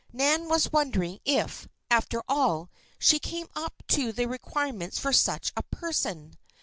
Nan 0.11 0.49
was 0.49 0.71
wondering 0.71 1.19
if, 1.25 1.67
after 1.91 2.23
all, 2.27 2.71
she 2.97 3.19
came 3.19 3.45
up 3.55 3.83
to 3.89 4.11
the 4.11 4.27
requirements 4.27 4.97
for 4.97 5.13
such 5.13 5.53
a 5.55 5.61
person? 5.61 6.33